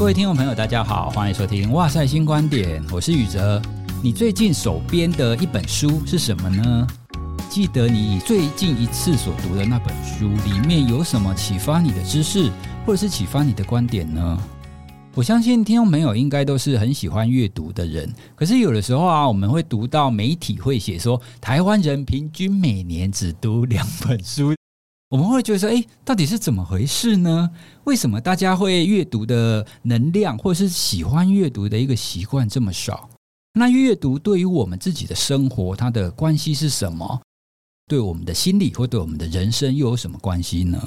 [0.00, 3.60] 各位听众朋友，大家好，欢迎收听《哇塞新观点》，我是宇哲。
[4.02, 6.86] 你最近手边的一本书是什么呢？
[7.50, 12.50] 记得你最近一次所读的那本书里面有什么启发你的知识，
[12.86, 14.42] 或者是启发你的观点呢？
[15.14, 24.54] 我相信听众朋友应该都是很喜欢阅读的人，可是有的时候啊，我们会读到媒体会写说，台湾人平均每年只读两本书，
[25.10, 27.50] 我们会觉得说，诶，到底是怎么回事呢？
[27.82, 33.10] 为什么大家会阅读的能量，或是喜欢阅读的一个习惯这么少？
[33.54, 37.20] 那阅读对于我们自己的生活，它的关系是什么？
[37.88, 40.80] 对我们的心理或对我们的人生又有什么关系呢？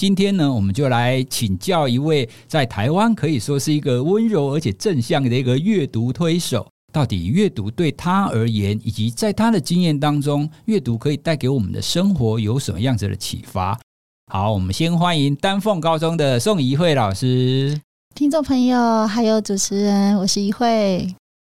[0.00, 6.64] 今天呢，我们就来请教一位在台湾可以说是一个温柔而且正向的一个阅读推手。
[6.96, 13.78] 到底阅读对他而言，以及在他的经验当中，阅读可以带给我们的生活有什么样子的启发？
[14.32, 17.78] 好，我们先欢迎丹凤高中的宋怡慧老师。
[18.14, 21.14] 听众朋友，还有主持人，我是怡慧。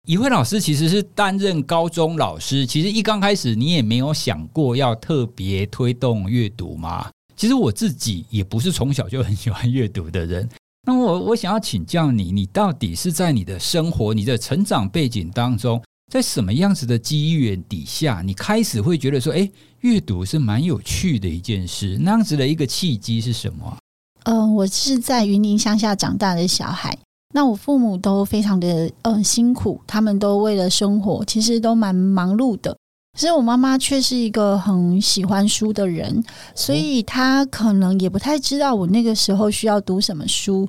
[0.09, 7.09] 怡慧老师其实是担任高中老师，其实一刚开始你也没有想过要特别推动阅读吗？
[7.37, 10.49] 其实我自己也不是从小就很喜欢阅读的人。
[10.89, 15.79] 那我我想要请教你，你到底是在你的生活、你的成长背景当中，
[16.11, 19.47] 在什么样子的机缘底下，你开始会觉得说，哎，
[19.81, 21.95] 阅读是蛮有趣的一件事？
[22.01, 23.77] 那样子的一个契机是什么？
[24.23, 26.97] 嗯、我是在云林乡下长大的小孩。
[27.35, 32.75] 那我父母都非常的嗯、呃、辛苦，他们都为了生活，其实都蛮忙碌的。
[33.13, 36.23] 可是我妈妈却是一个很喜欢书的人，
[36.55, 40.67] 所以她可能也不太知道我那个时候需要读什么书。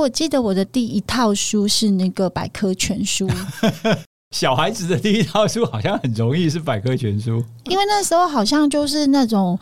[0.00, 3.28] 我记得我的第一套书是那个百科全书。
[4.34, 9.58] 小孩子的第一套书好像很容易是百科全书，因为那时候好像就是那种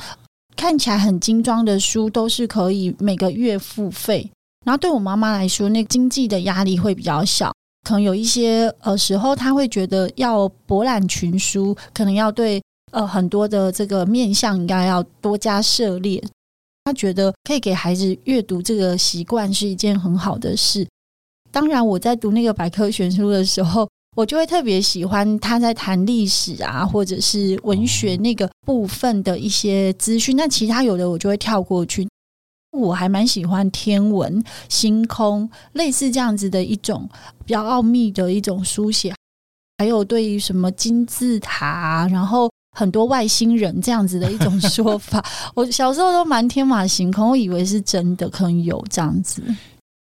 [0.55, 4.31] 看起来很精装的书，都是可以每个月付费。
[4.65, 7.51] 然后对我妈妈来说，那个经济的压力会比较小。
[7.89, 12.63] 可能有一些呃时候，她会觉得要博览群书，可能要对
[12.93, 16.23] 呃很多的这个面向应该要多加涉猎。
[16.89, 20.89] 他觉得可以给孩子阅读这个习惯是一件很好的事。
[21.53, 30.35] 当然，我在读那个百科全书的时候，我就会特别喜欢他在谈历史啊，或者是文学那个部分的一些资讯。
[30.35, 32.09] 那其他有的我就会跳过去。
[32.73, 37.07] 我还蛮喜欢天文、星空，类似这样子的一种
[37.45, 39.15] 比较奥秘的一种书写，
[39.77, 45.25] 还有对于什么金字塔，然后很多外星人这样子的一种说法，
[45.55, 49.43] 我小时候都蛮天马行空，我以为是真的，可能有这样子。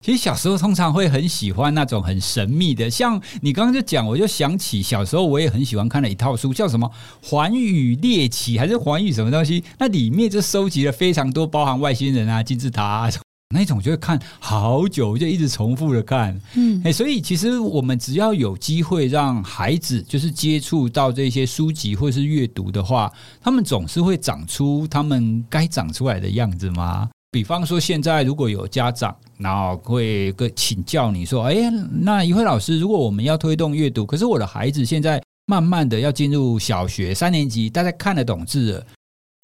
[0.06, 6.90] 其实小时候通常会很喜欢那种很神秘的，像你刚刚就讲，我就想起小时候我也很喜欢看的一套书，叫什么
[7.28, 9.62] 《寰宇猎奇》还是《寰宇什么东西》？
[9.78, 13.10] 那里面就收集了非常多，包含外星人啊、金字塔啊
[13.52, 16.40] 那种，就会看好久，就一直重复的看。
[16.54, 23.12] 嗯，哎，所以其实我们只要有机会让孩子就是接触到这些书籍或是阅读的话，
[23.42, 27.10] 他们总是会长出他们该长出来的样子吗？
[27.32, 31.56] 比方说，现在如果有家长，然后会个请教你说：“哎，
[31.92, 38.86] 那一慧老师，如果我们要推动阅读，可是我的孩子现在慢慢的要进入小学三年级，大家看得懂字了，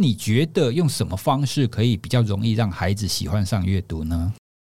[0.04, 4.34] 你觉得用什么方式可以比较容易让孩子喜欢上阅读呢？”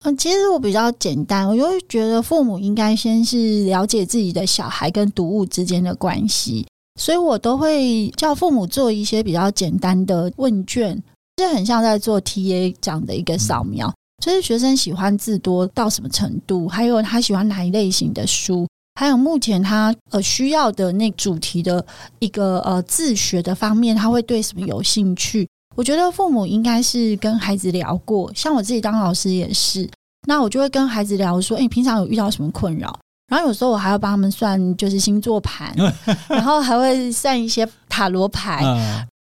[0.05, 6.67] 嗯，其实我比较简单，我就会觉得父母应该先是了解自己的小孩跟读物之间的关系，
[6.99, 11.01] 所以我都会叫父母做一些比较简单的问卷。
[11.35, 13.91] 这很像在做 TA 这样的一个扫描，
[14.23, 18.67] 就是学生喜欢字多到什么程度，还有他喜欢哪一类型的书，
[18.97, 21.85] 还有目前他呃需要的那主题的
[22.17, 25.47] 一个呃自学的方面，他会对什么有兴趣？
[25.75, 29.87] 我觉得父母应该是跟孩子聊过，像我自己当老师也是，
[30.27, 32.99] 那我就会跟孩子聊说，诶，你平常有遇到什么困扰？
[33.27, 35.71] 然后有时候我还要帮他们算，就是星座盘，
[36.27, 38.63] 然后还会算一些塔罗牌。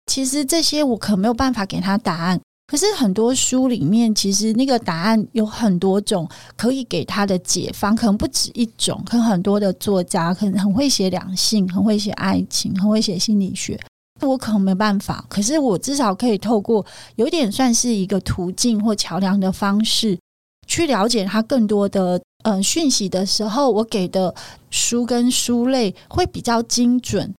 [0.06, 2.40] 其实这些我可没有办法给他答案，
[2.72, 6.26] 可是很多书里面其实那个答案有很多种
[6.56, 8.98] 可以给他的解方，可能不止一种。
[9.04, 13.78] 可能很多的作家可能很会写两性，很会写爱情，很会写心理学，
[14.22, 15.22] 我可能没办法。
[15.28, 16.82] 可是我至少可以透过
[17.16, 20.18] 有点算是一个途径或桥梁的方式，
[20.66, 24.34] 去了解他更多的呃讯息的时候，我给的
[24.70, 27.34] 书跟书类会比较精准。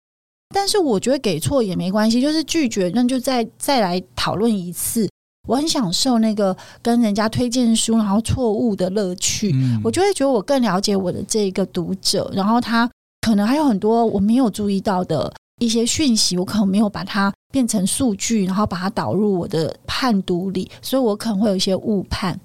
[0.54, 5.10] 但是我觉得给错也没关系，就是拒绝，那就再再来讨论一次。
[5.48, 9.52] 我很享受那个跟人家推荐书，然后错误的乐趣。
[9.54, 9.82] 嗯。
[9.84, 12.90] 我就会觉得我更了解我的这个读者，然后他
[13.22, 22.40] 可能还有很多我没有注意到的一些讯息，我可能没有把它变成数据，然后把它导入我的判读里，所以我可能会有一些误判。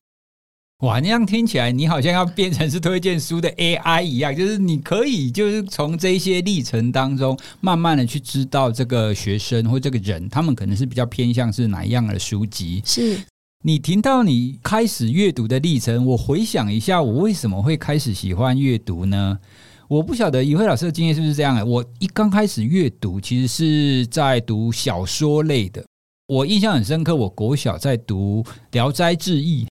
[0.84, 12.80] 哇，那样听起来，你好像要变成是推荐书的 AI 一样，就是你可以就是从这些历程当中，慢慢的去知道这个学生或这个人，他们可能是比较偏向是哪一样的书籍。
[12.84, 13.18] 是
[13.64, 19.36] 你听到你开始阅读的历程，我回想一下，我为什么会开始喜欢阅读呢？
[19.88, 21.66] 我不晓得怡慧老师的经验是不是这样的。
[21.66, 25.84] 我一刚开始阅读，其实是在读小说类的。
[26.28, 29.64] 我印象很深刻，我国小在读《聊斋志异》。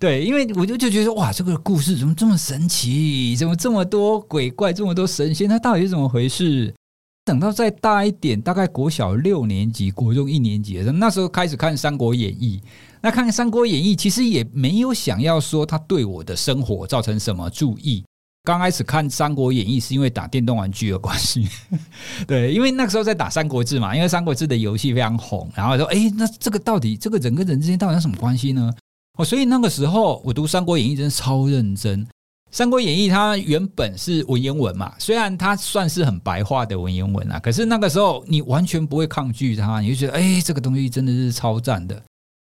[0.00, 3.36] 对，因为我就就觉得哇，这个故事怎么这么神奇？
[3.36, 5.46] 怎么这么多鬼怪，这么多神仙？
[5.46, 6.74] 它到底是怎么回事？
[7.22, 12.62] 等到再大一点，大概国小六年级、国中一年级的时候，那时候开始看《三国演义》。
[13.02, 18.02] 那看《三国演义》，其实也没有想要说它对我的生活造成什么注意。
[18.42, 21.46] 刚开始看《三国演义》是因为打电动玩具的关系。
[22.26, 28.72] 对，因为那个时候在打《三国志》嘛，因为《三国志》的游戏非常红，然后说，哎，那这个到底这个人跟人之间到底有什么关系呢？
[29.18, 32.04] 哦，所以那个时候我读《三国演义》真的超认真。
[32.52, 42.02] 《三国演义》它原本是文言文嘛，虽然它算是很白话的文言文啊，可是那个时候你完全不会抗拒它，你就觉得哎，这个东西真的是超赞的。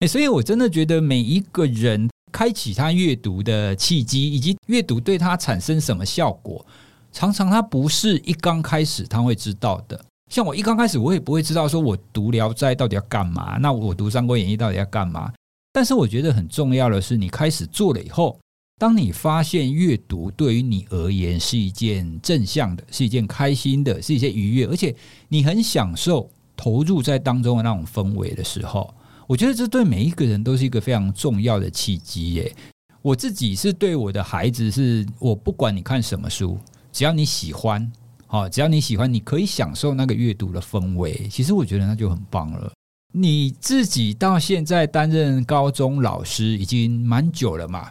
[0.01, 6.67] 哎，所以我真的觉得每一个人开启他阅读的契机，以及阅读对他产生什么效果，
[7.12, 10.05] 常常他不是一刚开始他会知道的。
[10.33, 15.33] 像我一刚开始，我也不会知道说我读《聊斋》到底要干嘛，那我读《三国演义》到底要干嘛？
[15.75, 18.38] 但是我觉得很重要的是，你开始做了以后，
[18.79, 24.94] 当你发现阅读对于你而言是一件正向的，是一件开心的，是一件愉悦，而且
[25.29, 28.94] 你很享受投入在当中的那种氛围的时候，
[29.26, 32.55] 我觉得这对每一个人都是一个非常重要的契机耶。
[33.03, 36.56] 我自己是对我的孩子是，我不管你看什么书，
[36.93, 37.93] 只要你喜欢，
[38.29, 42.73] 好，只要你喜欢，你可以享受那个阅读的氛围，其实我觉得那就很棒了。
[43.16, 47.88] 你自己到现在担任高中老师已经蛮久了嘛？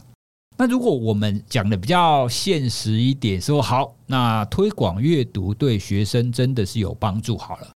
[0.57, 7.37] 那如果我们讲的比较现实一点，说好，那推广阅读对学生真的是有帮助。
[7.37, 7.71] 好了，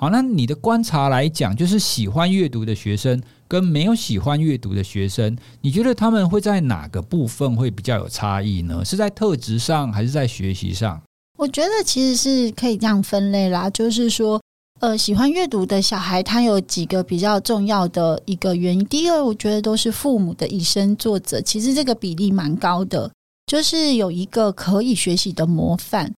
[0.00, 8.84] 好，那你的观察来讲，就是喜欢阅读的学生跟没有喜欢阅读的学生，你觉得他们会在哪个部分会比较有差异呢？
[8.84, 11.02] 是在特质上，还是在学习上？
[11.36, 14.40] 我觉得其实是可以这样分类啦，就是说。
[14.82, 18.84] 呃，喜欢阅读的小孩，他有几个比较重要的一个原因。
[18.86, 23.08] 第一个，我觉得都是父母的以身作则，其实这个比例蛮高的，
[23.46, 26.12] 就是有一个可以学习的模范。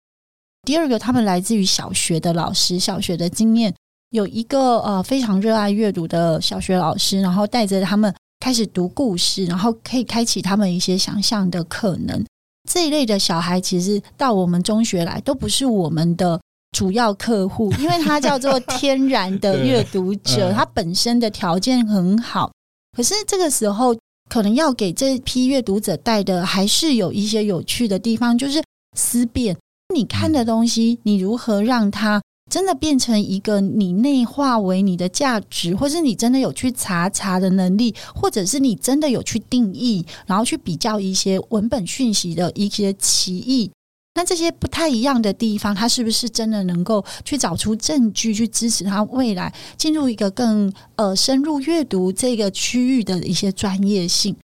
[0.62, 3.75] 第二个，他们来自于小学的老师，小学的经验，
[4.11, 12.25] 有一个呃非常热爱阅读的小学老师，然后带着他们开始读故事，然后可以开启他们一些想象的可能。
[12.70, 16.41] 这一类的小孩，其实到我们中学来，都不是我们的。
[16.73, 22.51] 主要客户， 因为他叫做天然的阅读者，他本身的条件很好。
[22.97, 23.97] 可是这个时候，
[24.29, 28.63] 可能要给这批阅读者带的还是有一些有趣的地方，就是
[28.97, 29.57] 思辨。
[29.95, 43.71] 你看的东西，你如何让它真的变成一个你内化为你的价值，或是你真的有去查查的能力，或者是你真的有去定义，然后去比较一些文本讯息的一些歧义。
[44.14, 54.37] 那这些不太一样的地方，他是不是真的能够去找出证据去支持他未来进入一个更呃深入阅读这个区域的一些专业性？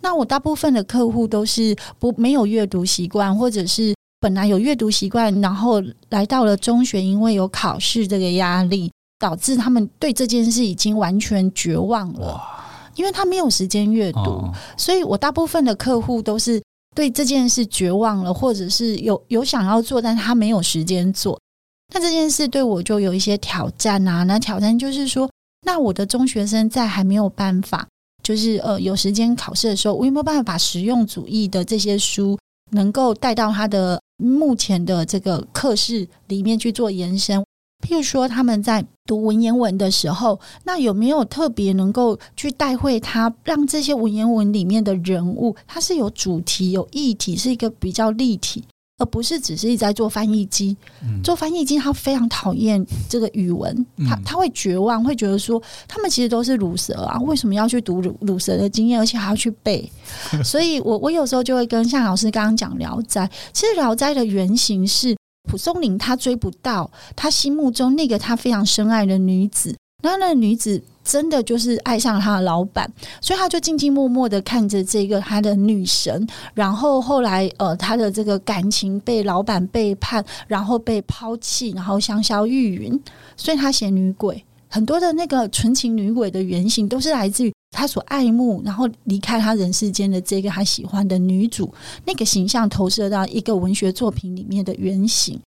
[0.00, 12.40] 那我大部分的客户都是不没有阅读习惯，或者是本来有阅读习惯，然后来到了中学，因为有考试这个压力，导致他们对这件事已经完全绝望了，
[12.94, 16.62] 因为他没有时间阅读，所以我大部分的客户都是。
[16.96, 21.38] 对这件事绝望了，或者是有有想要做，但他没有时间做。
[21.92, 24.22] 那这件事对我就有一些挑战啊。
[24.22, 25.30] 那挑战就是说，
[25.66, 27.86] 那我的中学生在还没有办法，
[28.22, 32.38] 就是呃有时间考试的时候，我有没有办法把实用主义的这些书
[32.72, 37.44] 能够带到他的目前的这个课室里面去做延伸？
[37.82, 48.64] 譬如说，他们在读文言文的时候，那有没有特别能够去带会他，让这些文言文里面的人物，他是有主题、有议题，是一个比较立体，
[48.98, 50.76] 而不是只是一在做翻译机。
[51.02, 59.88] 嗯、做翻译机，他非常讨厌这个语文，他他会绝望，会觉得说，他们其实都是鲁蛇啊，为什么要去读鲁鲁蛇的经验，而且还要去背？
[60.42, 65.15] 所以我我有时候就会跟夏老师刚刚讲《聊斋》，其实《聊斋》的原型是。
[65.46, 83.00] 蒲松龄他追不到他心目中那个他非常深爱的女子，那那女子真的就是爱上了他的老板，所以他就静静默默的看着这个他的女神，然后后来呃他的这个感情被老板背叛，然后被抛弃，然后香消玉殒，
[83.36, 91.72] 所以他写女鬼，很多的那个纯情女鬼的原型都是来自于他所爱慕，然后离开他人世间的这个他喜欢的女主，
[92.04, 95.40] 那个形象投射到一个文学作品里面的原型。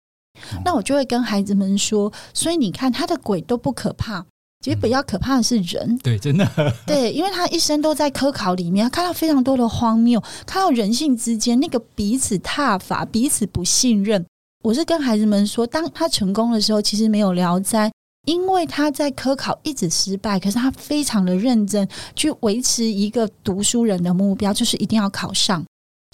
[0.64, 4.24] 那我就会跟孩子们说，所以你看他的鬼都不可怕，
[4.64, 5.82] 其实比较可怕的是人。
[5.84, 6.48] 嗯、对，真的。
[6.86, 14.24] 对，因为他一生都在科考里面，看到非常多的荒谬，看到人性之间那个彼此踏伐、彼此不信任。
[14.62, 17.90] 我是跟孩子们说，当他成功的时候，其实没有聊斋，
[18.28, 25.64] 因为他在科考一直失败，可是他非常的认真去维持一个读书人的目标，就是一定要考上。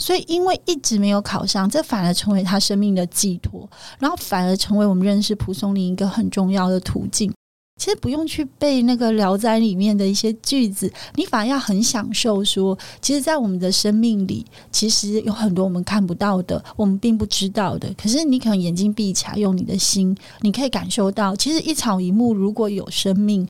[0.01, 3.69] 所以，因为一直没有考上，这反而成为他生命的寄托，
[3.99, 7.33] 然后反而成为我们认识蒲松龄一个很重要的途径。
[7.77, 17.93] 其实不用去背那个《聊斋》里面的一些句子，你反而要很享受说，其实，在我们的生命里，其实有很多我们看不到的，我们并不知道的。
[17.95, 23.47] 可是，你可能眼睛闭起来，用你的心，你可以感受到，其实一草一木如果有生命，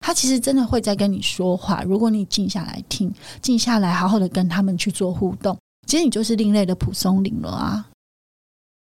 [0.00, 1.82] 它其实真的会在跟你说话。
[1.82, 5.56] 如果你静下来听，静下来，好好的跟他们去做互动。
[5.86, 7.88] 其实你就是另类的蒲松龄了啊！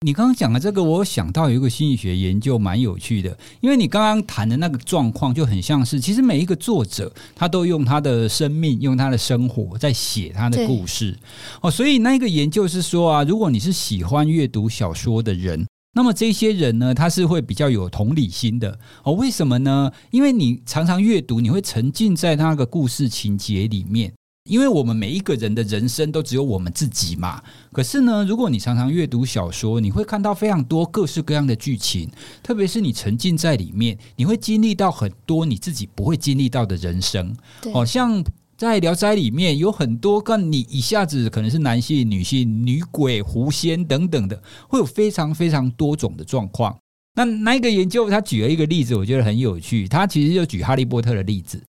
[0.04, 11.16] 你刚刚讲的这个，我想到有一个心理学研究蛮有趣的，因为你刚刚谈的那个状况就很像是，其实每一个作者他都用他的生命、用他的生活在写他的故事
[11.62, 11.70] 哦。
[11.70, 19.14] 所以那个研究是说啊，如果你是喜欢阅读小说的人，那么这些人呢，他是会比较有同理心的哦。
[19.14, 19.92] 为什么呢？
[20.10, 24.12] 因为你常常阅读，你会沉浸在那个故事情节里面。
[24.52, 27.42] 因为我们每一个人的人生都只有我们自己嘛。
[27.72, 32.12] 可是呢，如果你常常阅读小说，你会看到非常多各式各样的剧情，
[32.44, 37.34] 特别是你沉浸在里面，你会经历到很多你自己不会经历到的人生。
[37.72, 38.22] 好像
[38.58, 46.78] 在《聊斋》里面有很多，跟你一下子可能是男性、女性、女鬼、狐仙等等的，会有非常非常多种的状况。
[47.16, 49.88] 那那个研究他举了一个例子，我觉得很有趣。
[49.88, 51.64] 他其实就举《哈利波特》的例子。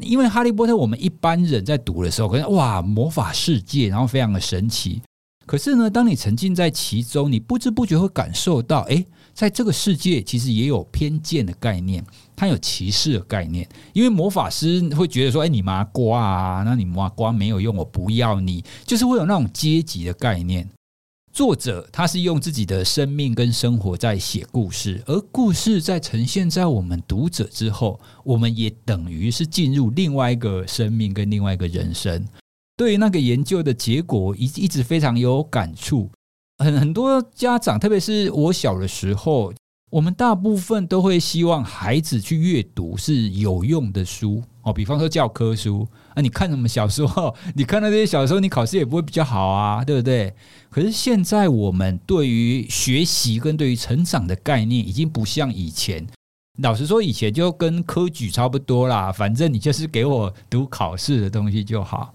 [0.00, 5.02] 因为《哈利波特》，我们一般人在读的时候，可能哇，魔法世界，然后非常的神奇。
[5.46, 12.04] 可是呢，当你沉浸在其中，你不知不觉会感受到，诶，在这个世界其实也有偏见的概念，
[12.36, 13.66] 它有歧视的概念。
[13.94, 20.68] 因为魔法师会觉得说，诶，你麻瓜啊，那你麻瓜没有用，我不要你，就是会有那种阶级的概念。
[21.38, 32.26] 作者他是用自己的生命跟生活在写故事，而故事在呈现在我们读者之后，我们也等于是进入另外一个生命跟另外一个人生。
[32.76, 36.10] 对于那个研究的结果，一一直非常有感触。
[36.56, 39.54] 很很多家长，特别是我小的时候，
[39.92, 45.86] 我们大部分都会希望孩子去阅读是有用的书哦，比方说教科书。
[46.18, 47.32] 那你看什么小说？
[47.54, 50.34] 你看到这些小说，你考试也不会比较好啊，对不对？
[50.68, 56.04] 可是现在我们对于学习跟对于成长的概念，已经不像以前。
[56.60, 62.12] 老实说，以前就跟科举差不多啦，反正你就是给我读考试的东西就好。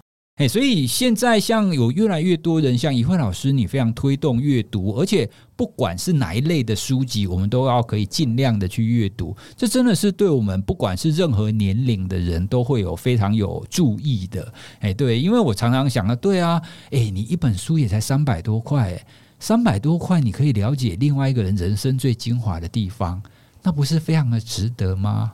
[0.48, 9.36] 所以现在像有越来越多人，像怡慧老师，你非常推动阅读，而且不管是哪一类的书籍，我们都要可以尽量的去阅读。
[9.56, 14.54] 这真的是对我们不管是任何年龄的人都会有非常有注意的。
[14.80, 19.06] 哎，对，因为我常常想啊，对啊，哎，你一本书也才三百多块，
[19.40, 23.22] 三百多块你可以了解另外一个人人生最精华的地方，
[23.62, 25.34] 那不是非常的值得吗？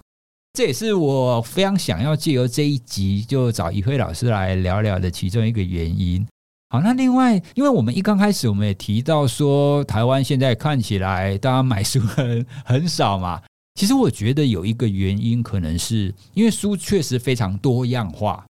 [0.60, 6.28] 这也是我非常想要借由这一集就找怡辉老师来聊聊的其中一个原因。
[6.70, 13.42] 好，那另外，因为我们一刚开始我们也提到说，台湾现在看起来大家买书很很少嘛。
[13.80, 18.46] 其实我觉得有一个原因，可能是因为书确实非常多样化。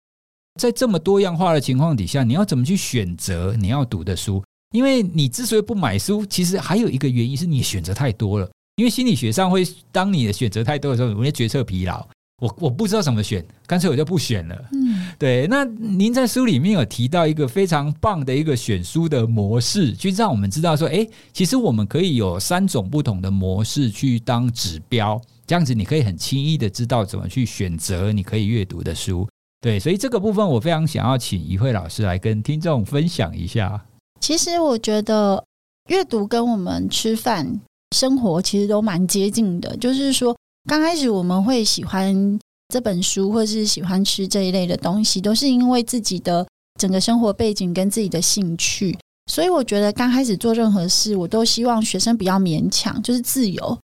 [0.62, 4.42] 在这么多样化的情况底下，你要怎么去选择你要读的书？
[4.72, 8.50] 因为你之所以不买书，其实还有一个原因是你选择太多了。
[8.78, 12.08] 因为心理学上会，当你的选择太多的时候，容易决策疲劳。
[12.40, 14.70] 我我不知道怎么选，干脆我就不选了。
[14.72, 15.48] 嗯，对。
[15.48, 29.28] 那您在书里面有提到一个非常棒的一个选书的模式，去让我们知道说，哎，其实我们可以有三种不同的模式去当指标，这样子你可以很轻易的知道怎么去选择你可以阅读的书。
[29.60, 33.84] 对，所以这个部分我非常想要请一慧老师来跟听众分享一下。
[34.22, 35.44] 其实我觉得
[35.90, 37.60] 阅读跟我们吃饭。
[37.96, 40.36] 生活其实都蛮接近的，就是说，
[40.70, 42.40] 刚开始我们会喜欢
[42.70, 46.46] 这本书，或是喜欢吃这一类的东西，都是因为自己的
[46.80, 48.98] 整个生活背景跟自己的兴趣。
[49.32, 53.78] 所以，我觉得刚开始做任何事，我都希望学生不要勉强，就是自由，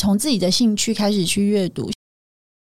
[0.00, 1.90] 从自己的兴趣开始去阅读。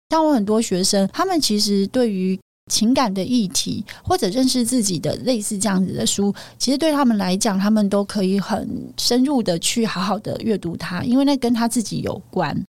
[0.09, 2.39] 像我很多学生，他们其实对于
[2.71, 12.63] 情感的议题，或者认识自己的类似这样子的书，其实对他们来讲，他们都可以很深入的去好好的阅读它，因为那跟他自己有关。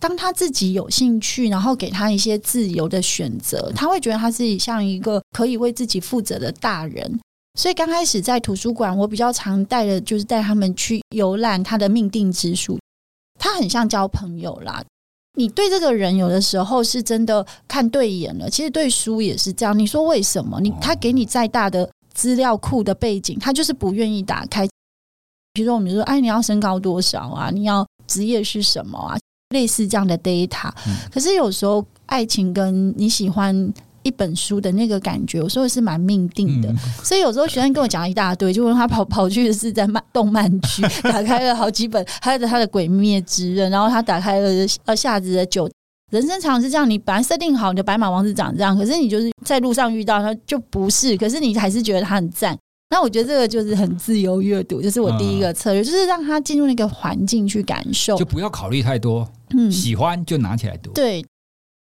[0.00, 7.18] 当他自己有兴趣，然后给他一些自由的选择，他会觉得他自己像一个可以为自己负责的大人。
[7.58, 12.78] 所以刚开始在图书馆，我比较常带的就是带他们去游览他的命定之书。
[13.38, 14.84] 他很像交朋友啦。
[15.36, 19.78] 你对这个人有的时候是真的看对眼了，其实对书也是这样。
[19.78, 20.60] 你说为什么？
[20.60, 24.66] 你他给你再大的资料库的背景，他就是不愿意打开。
[25.52, 27.50] 比如说，我们说，哎，你要身高多少啊？
[27.50, 29.16] 你要职业是什么啊？
[29.50, 30.70] 类似这样的 data。
[31.10, 33.72] 可是有时候，爱情跟你喜欢
[34.06, 36.72] 一本书的那个感觉，有时候是蛮命定的。
[37.02, 44.48] 所以有时候学生跟我讲一大堆，就问他跑跑去的是在漫动漫区， 打开了好几本，还有他的《鬼灭之刃》，然后他打开了
[44.84, 45.68] 呃夏子的酒。
[46.12, 52.56] 人生常常是这样，你本来设定好你的白马王子长这样，可是你就是在路上遇到他就不是，可是你还是觉得他很赞。
[52.90, 59.28] 那我觉得这个就是很自由阅读，就是我第一个策略，就是让他进入那个环境去感受，就不要考虑太多。
[59.56, 60.92] 嗯，喜欢就拿起来读。
[60.92, 61.26] 对，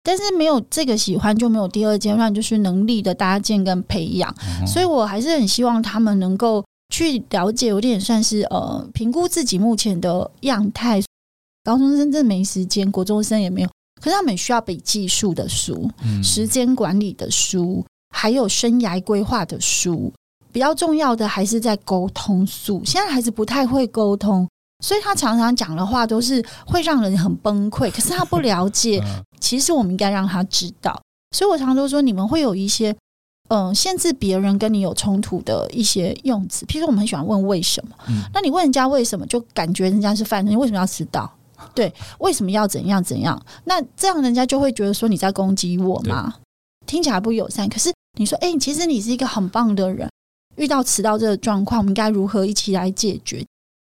[0.08, 4.34] 但是没有这个喜欢，就没有第二阶段，就是能力的搭建跟培养。
[4.66, 11.02] 所以我还是很希望他们能够去了解，有点算是呃评估自己目前的样态。
[11.62, 13.68] 高中生真的没时间，国中生也没有。
[14.00, 20.10] 可是他们需要比技术的书、嗯、时间管理的书，还有生涯规划的书。
[20.50, 22.80] 比较重要的还是在沟通术。
[22.82, 24.48] 现在孩子不太会沟通，
[24.85, 27.90] 所以他常常讲的话都是会让人很崩溃。
[27.90, 29.02] 可是他不了解，
[29.40, 31.00] 其实我们应该让他知道。
[31.37, 32.90] 所以我常常都说，你们会有一些
[33.49, 36.64] 嗯、呃、限制别人跟你有冲突的一些用词。
[36.66, 37.94] 譬如说，我们很喜欢问为什么，
[38.32, 41.30] 那你问人家为什么，就感觉人家是犯人，你为什么要迟到？
[41.75, 43.40] 对，为什么要怎样怎样？
[43.64, 46.37] 那这样人家就会觉得说你在攻击我嘛，
[46.87, 47.68] 听起来不友善。
[47.68, 50.08] 可是你说，哎，其实你是一个很棒的人，
[50.56, 53.44] 遇到迟到这个状况，我们该如何一起来解决？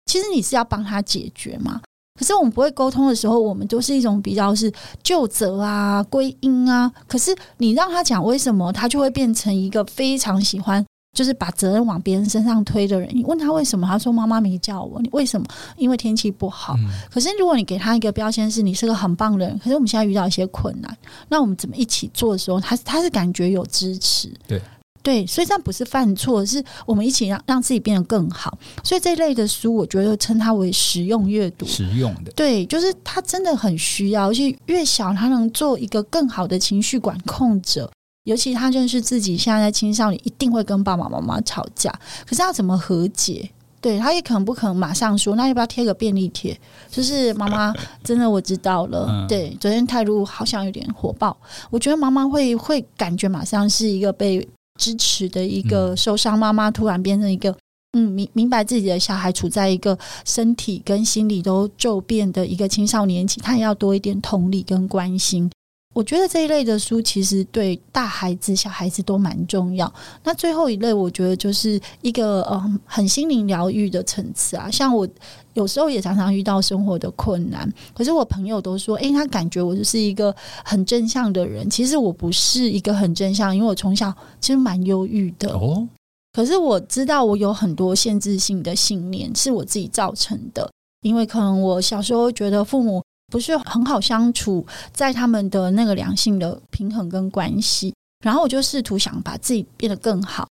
[0.05, 1.81] 其实你是要帮他解决嘛。
[2.19, 4.71] 可是我们不会沟通的时候，我们都是一种比较是
[5.03, 6.91] 就责啊、归因啊。
[7.07, 10.85] 可是你让他讲为什么，他就会变成一个非常喜欢。
[11.15, 15.01] 就是把责任往别人身上推的人，你问他为什么，他说妈妈没叫我。
[15.01, 15.47] 你为什么？
[15.77, 16.75] 因为天气不好。
[17.09, 20.97] 可是如果你给他一个标签是你是个很棒的人，可是我们现在遇到一些困难，
[21.29, 24.29] 那我们怎么一起做的时候，他他是感觉有支持。
[24.45, 24.61] 对
[25.05, 28.57] 对，所以这样不是犯错，是我们一起让让自己变得更好。
[28.83, 32.31] 所以这一类的书，我觉得称它为实用阅读，实用的。
[32.31, 37.87] 对，就是他真的很需要，而且越小他能做一个更好的情绪管控者。
[38.23, 41.93] 尤其他认识自己，现在在青少年一定会跟爸爸妈妈吵架，
[42.25, 43.47] 可是要怎么和解？
[43.79, 46.59] 对，他也可能不可能马上说，那要不要贴个便利贴？
[46.89, 47.71] 就是妈妈，
[48.03, 49.27] 真的我知道了。
[49.29, 51.37] 对，昨天态度好像有点火爆，
[51.69, 54.47] 我觉得妈妈会会感觉马上是一个被
[54.79, 57.55] 支持的一个受伤妈妈，突然变成一个
[57.93, 65.49] 嗯明明白自己的小孩处在一个身体跟心理都骤变的一个青少年期，他也要多一点同理跟关心。
[65.95, 69.91] 我觉得这一类的书其实对大孩子、小孩子都蛮重要。
[70.25, 74.69] 那最后一类，我觉得就是一个嗯很心灵疗愈的层次啊。
[74.69, 75.07] 像我
[75.53, 81.69] 有时候也常常遇到生活的困难，可是我朋友都说，诶，他感觉我就是一个很正向的人。
[81.69, 85.87] 其实我不是一个很正向，因为我从小其实蛮忧郁的哦。
[86.33, 90.69] 可是我知道我有很多限制性的信念是我自己造成的，
[91.03, 93.01] 因为可能我小时候觉得父母。
[93.27, 100.47] 不是很好相处，在他们的那个良性的平衡跟关系，然后我就试图想把自己变得更好，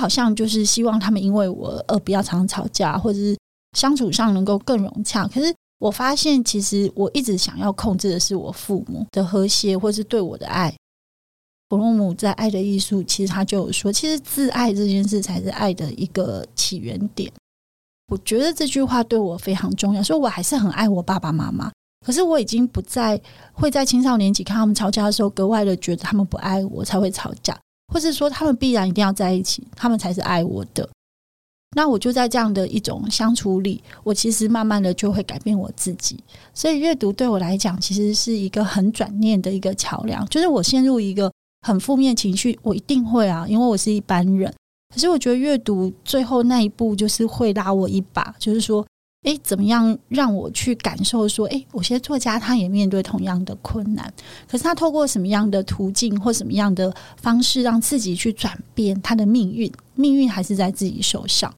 [0.00, 3.36] 好像就是希望他们因为我而不要常常吵架，或者是
[3.76, 5.26] 相处上能够更融洽。
[5.28, 10.74] 可是我发现，其实我一直想要控制的是我父母的和谐，或是对我的爱。
[11.68, 17.32] 弗洛姆在《爱的艺术》其实他就有说，其实自爱这件事才是爱的一个起源点。
[18.06, 21.72] 我觉得这句话对我非常重要，所以我还是很爱我爸爸妈妈。
[22.06, 23.20] 可是我已经不再
[23.52, 27.58] 会在青少年期看他们吵架的时候，格外的觉得他们不爱我才会吵架，
[27.92, 30.88] 或是说他们必然一定要在一起，他们才是爱我的。
[31.74, 36.22] 那我就在这样的一种相处里，我其实慢慢的就会改变我自己。
[36.54, 40.24] 所以阅读对我来讲，其实是一个很转念的一个桥梁。
[40.26, 41.28] 就是我陷入一个
[41.66, 44.54] 很负面情绪，我一定会啊，因为我是一般人。
[44.94, 48.86] 可是我觉得阅读最后那一步，就是会拉我一把，就是说。
[49.26, 54.12] 诶，怎么样让我去感受说，诶，有些作家他也面对同样的困难，
[54.48, 59.70] 可是他透过什么样的途径或什么样的方式，让自己去转变他的命运？
[59.96, 61.52] 命运还是在自己手上。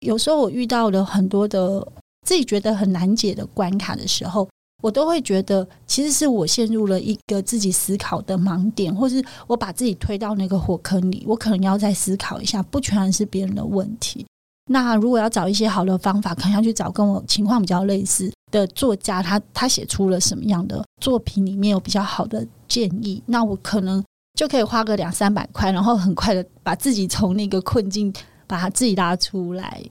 [0.00, 1.86] 有时候我遇到了很多的
[2.26, 4.48] 自己觉得很难解的关卡的时候，
[4.82, 14.24] 我都会觉得，其实是我陷入了一个自己思考的盲点，或是我把自己推到那个火坑里，我可能要再思考一下，不全是别人的问题。
[14.68, 28.12] 那如果要找一些好的方法，可能要去找跟我情况比较类似的作家他他写出了什么样的作品，里面有比较好的建议，那我可能就可以花个两三百块，然后很快的把自己从那个困境
[28.46, 29.82] 把他自己拉出来。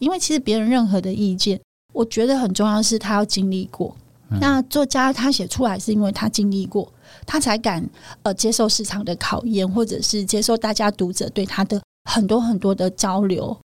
[0.00, 1.58] 因为其实别人任何的意见，
[1.94, 3.96] 我觉得很重要是他要经历过。
[4.40, 6.92] 那作家他写出来是因为他经历过，
[7.24, 7.88] 他才敢
[8.22, 13.56] 呃接受市场的考验，或者是接受大家读者对他的很多很多的交流。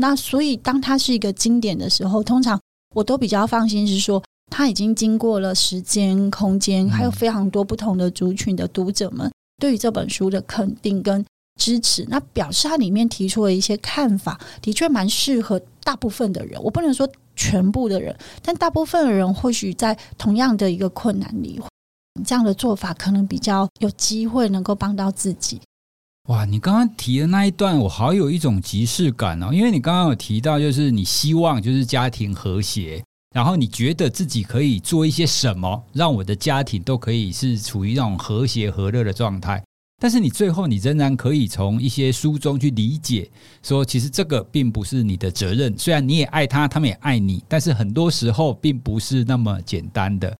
[0.00, 2.58] 那所以当它是一个经典的时候，通常
[2.94, 11.24] 我都比较放心，是说它已经经过了时间、空间，还有非常多不同的族群的读者们对于这本书的肯定跟
[11.60, 12.04] 支持。
[12.08, 16.60] 那表示它里面提出了一些看法，的确蛮适合大部分的人。
[16.62, 17.08] 我不能说。
[17.36, 21.58] 全部的人，但大部分的人或许在同样的一个困难里，
[22.22, 25.58] 这样的做法可能比较有机会能够帮到自己。
[26.30, 33.02] 哇，你刚刚提的那一段，我好有一种即视感哦，因为你刚刚有提到，就是你希望就是家庭和谐，
[33.34, 39.60] 然后你觉得自己可以做一些什么，让我的家庭都可以是处于那种和谐和乐的状态。
[40.00, 43.28] 但是你最后，你仍然可以从一些书中去理解，
[43.60, 45.76] 说其实这个并不是你的责任。
[45.76, 50.32] 虽然你也爱他，他们也爱你，但是很多时候并不是那么简单的。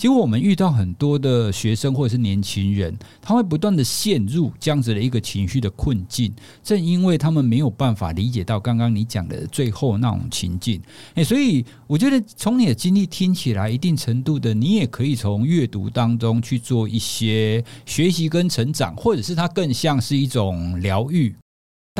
[0.00, 6.32] 结果我们遇到很多的学生或者是年轻人，他会不断的陷入这样子的一个情绪的困境，
[6.64, 10.80] 正因为他们没有办法理解到刚刚你讲的最后那种情境。
[11.16, 21.36] 诶，所以我觉得从你的经历听起来，一定程度的你也可以从阅读当中去做一些学习跟成长，或者是它更像是一种疗愈。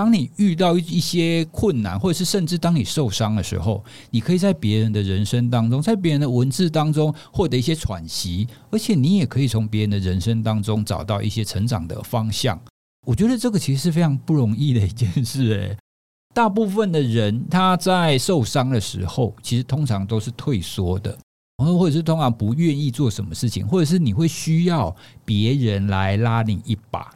[0.00, 12.58] 当你遇到一些困难，或者是甚至当你受伤的时候，你可以在别人的人生当中，在别人的文字当中获得一些喘息，而且你也可以从别人的人生当中找到一些成长的方向。
[13.06, 15.52] 我觉得这个其实是非常不容易的一件事。
[15.52, 15.76] 诶，
[16.34, 21.14] 大部分的人他在受伤的时候，其实通常都是退缩的，
[21.58, 27.12] 或者是通常不愿意做什么事情，或者是你会需要别人来拉你一把。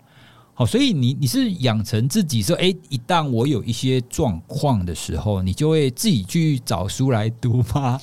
[0.57, 8.01] 好，所以你你是养成自己说，诶，一旦我有一些状况的时候，你就会自己去找书来读吗？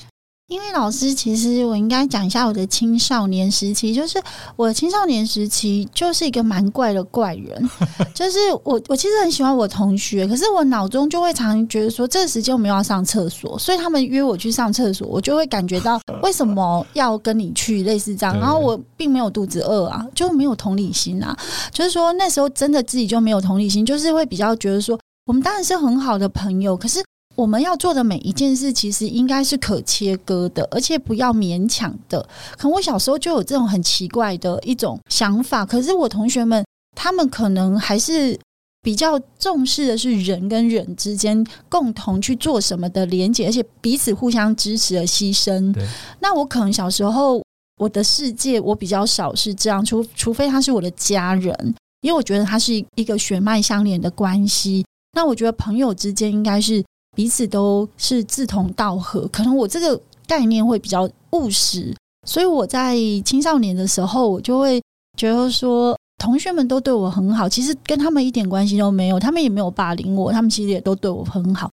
[0.52, 4.22] 因为老师，其实我应该讲一下我的青少年时期，就是
[4.54, 7.70] 我的青少年时期就是一个蛮怪的怪人，
[8.12, 21.34] 就是我我其实很喜欢我同学，可是我脑中就会常常觉得说，这个时间我们要上厕所，所以他们约我去上厕所，我就会感觉到 为什么要跟你去，类似这样，然后我并没有肚子饿啊，就没有同理心啊，
[21.72, 27.02] 就是说那时候真的自己就没有同理心，就是会比较觉得说，我们当然是很好的朋友，可是。
[27.34, 32.20] 我们要做的每一件事，其实应该是可切割的，而且不要勉强的。
[32.58, 36.64] 可能我小时候就有这种很奇怪的一种想法，可是我同学们
[36.94, 38.38] 他们可能还是
[38.82, 45.74] 比较重视的是人跟人之间共同去做什么的连接，而且彼此互相支持的牺牲。
[46.20, 47.42] 那我可能小时候
[47.78, 54.84] 我的世界我比较少是这样，除除非他是我的家人，因为我觉得他是一个血脉相连的关系。
[55.14, 56.84] 那我觉得朋友之间应该是。
[57.14, 61.94] 彼此都是志同道合，可能我这个概念会比较务实，
[62.26, 64.82] 所以我在青少年的时候，我就会
[65.18, 71.70] 觉得说，同学们都对我很好，其实跟他们一点关系都没有，他们也没有霸凌我，他们其实也都对我很好，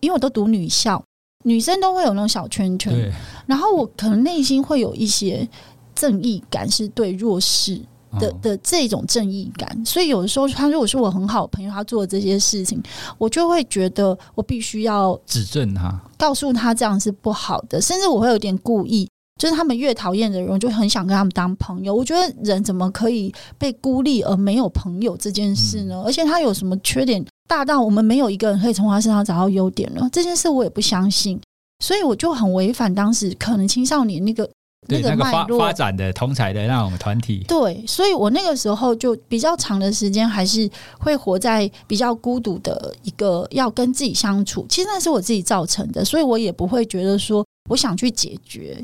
[0.00, 1.02] 因为我都读女校，
[1.44, 3.12] 女生都会有那种小圈圈，
[3.46, 5.46] 然后我可能内心会有一些
[5.94, 7.80] 正义感，是对弱势。
[8.18, 12.82] 的的这种正义感，所以有的时候他如果是我很好的朋友，他做的这些事情，
[13.18, 19.08] 我就会觉得我必须要指正他，告诉他这样是不好的，甚至我会有点故意，
[19.40, 21.94] 就是他们越讨厌的人，我就很想跟他们当朋友。
[21.94, 26.02] 我觉得人怎么可以被孤立而没有朋友这件事呢？
[26.04, 30.08] 而且他有什么缺点大到我们没有一个人可以从他身上找到优点呢？
[30.12, 31.40] 这件事我也不相信，
[31.84, 34.50] 所以我就很违反当时可能青少年那个。
[34.88, 44.66] 对那个发发展的同才的那种团体，对，所以我那个时候就比较长的时间，还是会活在比较孤独的一个要跟自己相处。
[44.68, 48.82] 其实那是我自己造成的，所以我也不会觉得说我想去解决，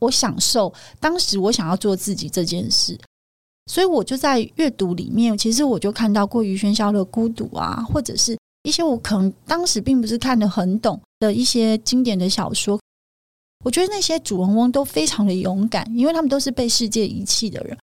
[0.00, 2.98] 我享受当时我想要做自己这件事。
[3.66, 12.78] 所以我就在阅读里面，其实我就看到过于喧嚣的孤独啊，或者是一些我可能当时并不是看得很懂的一些经典的小说。
[13.64, 17.76] 我觉得那些主人翁都非常的勇敢，因为他们都是被世界遗弃的人。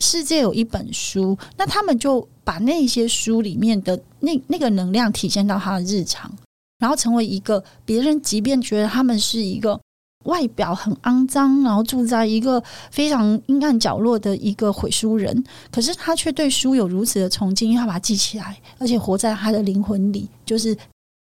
[0.00, 6.32] 世界有一本书，那他们就把那些书里面的那那个能量体现到他的日常，
[6.78, 9.78] 然后成为一个别人即便觉得他们是一个
[10.24, 20.74] 外表很肮脏，然后住在一个非常阴暗角落的一个毁书人，可是他却对书有如此的崇敬，因为他把它记起来，而且活在他的灵魂里，就是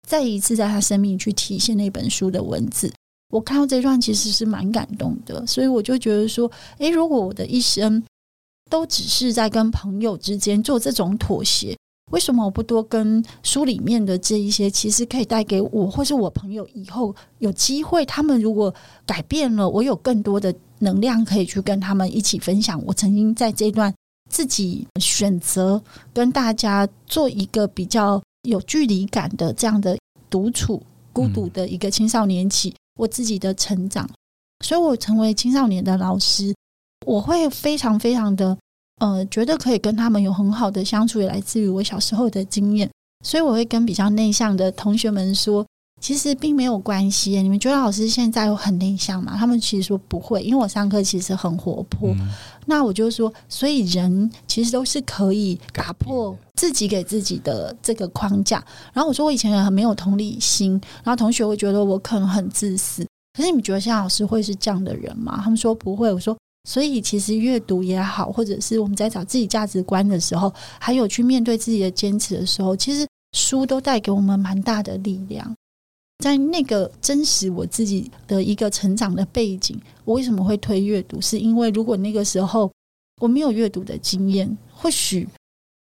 [0.09, 2.91] 再一次在他生命去体现那本书的文字。
[3.33, 8.01] 我看到这段其实是蛮感动的，所以我就觉得说，诶，如果我的一生
[8.69, 11.75] 都只是在跟朋友之间做这种妥协，
[12.11, 18.71] 为什么我不多跟书里面的这一些，其实可以带给我或是我朋友以后有机会，他们如果
[19.03, 22.79] 改变了，我有更多的能量可以去跟他们一起分享。
[22.85, 23.91] 我曾经在这段
[24.29, 25.81] 自己选择
[26.13, 29.97] 跟大家做一个比较有距离感的这样的
[30.29, 32.71] 独处、孤独的一个青少年期。
[32.95, 34.09] 我自己的成长，
[34.63, 36.53] 所以我成为青少年的老师，
[37.05, 38.57] 我会非常非常的
[38.99, 42.89] 呃，觉得可以跟他们有很好的相处，也来自于我小时候的经验。
[43.25, 45.65] 所以我会跟比较内向的同学们说，
[46.03, 47.41] 其实并没有关系。
[47.41, 49.37] 你们觉得老师现在有很内向吗？
[49.37, 52.09] 他们其实说不会，因为我上课其实很活泼。
[52.09, 52.27] 嗯、
[52.65, 58.61] 那我就说，所以人其实都是可以打破自己给自己的这个框架。
[58.91, 60.71] 然后我说，我以前也很没有同理心，
[61.05, 63.07] 然后同学会觉得我可能很自私。
[63.37, 65.39] 可是你们觉得现在老师会是这样的人吗？
[65.41, 66.11] 他们说不会。
[66.11, 66.37] 我说，
[66.67, 75.55] 所以其实阅读也好，或者是我们在找自己价值观的时候，还有去面对自己的坚持的时候，其实书都带给我们蛮大的力量。
[76.23, 81.19] 在那个真实我自己的一个成长的背景，我为什么会推阅读？
[81.19, 82.71] 是因为如果那个时候
[83.19, 85.27] 我没有阅读的经验，或许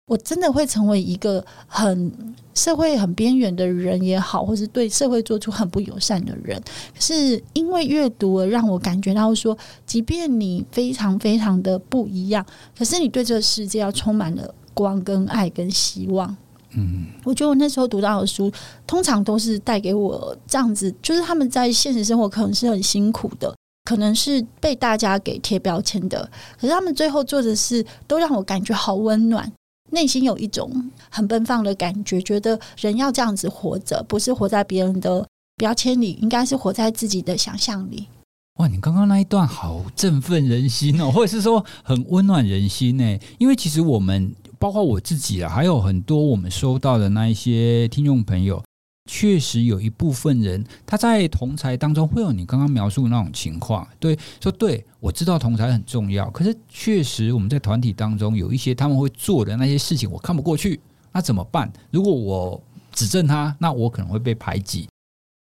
[0.08, 2.12] 我真的会成为一个很
[2.56, 6.60] 社会很边缘的人也好，或是对社会做出很不友善的人。
[6.96, 12.44] 可是因为阅读而让我感觉到说，即便你非常非常的不一样，
[12.76, 16.36] 可是你对这个世界要充满了光、跟爱、跟希望。
[16.76, 18.52] 嗯，我觉得我那时候读到的书，
[18.88, 23.54] 通常都是带给我这样子，就是他们在现实生活可能是很辛苦的，
[23.86, 29.52] 可能是被大家给贴标签的，可是他们最后做的事，都让我感觉好温暖，
[29.92, 35.26] 内心有一种很奔放的感觉，觉得人要这样子活着，不是活在别人的
[35.58, 38.08] 标签里，应该是活在自己的想象里。
[38.56, 43.20] 哇，你刚刚那一段好振奋人心哦，或者是说很温暖人心呢？
[43.38, 44.34] 因为其实我们。
[44.64, 48.64] 包括我自己啊，还有很多我们收到的那一些听众朋友，
[49.12, 53.86] 确实有一部分人他在同才当中会有你刚刚描述的那种情况。
[54.00, 60.80] 对，说对，我知道同才很重要，可是确实我们在团体当中有一些他们会做的那些事情，我看不过去，
[61.12, 61.70] 那怎么办？
[61.92, 64.88] 如果我指正他，那我可能会被排挤。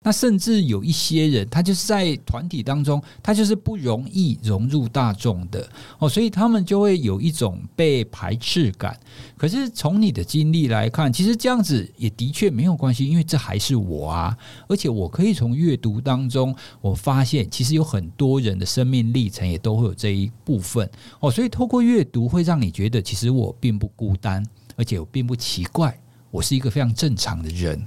[0.06, 8.96] 那甚至有一些人，他就是在团体当中，他就是不容易融入大众的哦，所以他们就会有一种被排斥感。
[9.36, 14.38] 可是从你的经历来看，其实这样子也的确没有关系，因为这还是我啊，
[14.68, 20.88] 而且我可以从阅读当中，我发现其实有很多人的生命历程也都会有这一部分
[21.18, 24.40] 哦，所以透过阅读会让你觉得，其实我并不孤单，
[24.76, 25.98] 而且我并不奇怪，
[26.30, 27.82] 我是一个非常正常的人。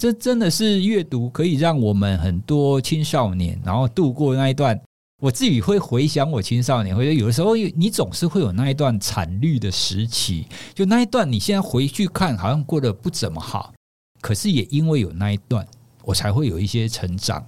[0.00, 4.80] 这真的是阅读可以让我们很多青少年，然后度过那一段。
[5.20, 13.74] 我自己会回想我青少年，或者有的时候你总是会有那一段惨绿的时期，就那一段你现在回去看，好像过得不怎么好。
[14.22, 15.68] 可是也因为有那一段，
[16.02, 17.44] 我才会有一些成长。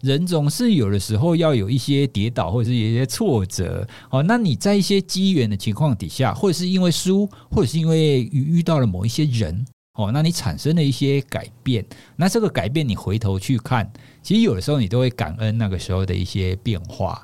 [0.00, 3.84] 人总是有的时候要有一些跌倒，或者是有一些挫折。
[4.10, 9.66] 哦，那你在一些机缘的情况底下，或者是因为书，或者是因为遇到了某一些人。
[9.94, 11.84] 哦，那你产生了一些改变，
[12.16, 13.90] 那这个改变你回头去看，
[14.22, 17.22] 其实有的时候你都会感恩那个时候的一些变化。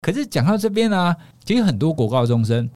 [0.00, 2.68] 可是讲到这边呢，其实很多国高中生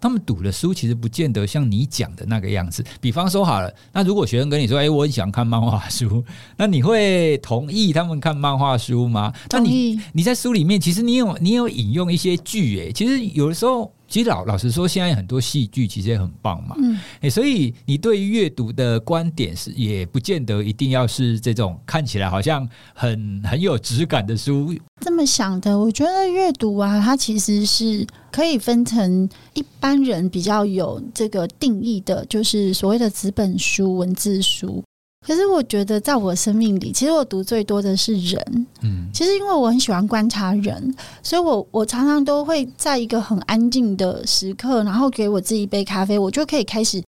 [0.00, 2.84] 他们读的书其实不见得像你讲的那个样子。
[3.00, 6.24] 比方说好了，那如果学生跟你说：“哎，我很想看漫画书。”
[6.56, 9.34] 那你会同意他们看漫画书吗？
[9.50, 13.92] 那你你在书里面其实你有你有引用一些剧，哎，其实有的时候。
[14.08, 16.76] 其实老老实说，现在很多戏剧其实也很棒嘛。
[16.78, 24.74] 嗯，欸，所以你对于阅读的观点是，也不见得一定要是这种看起来好像很很有质感的书。
[25.00, 34.82] 这么想的，我觉得阅读啊，它其实是可以分成一般人比较有这个定义的，就是所谓的纸本书、文字书。
[35.26, 38.66] 可是我觉得，在我生命里，其实我读最多的是人。
[38.82, 47.02] 嗯，其实因为我很喜欢观察人，所以我我常常都会在一个很安静的时刻，然后给我自己一杯咖啡，我就可以开始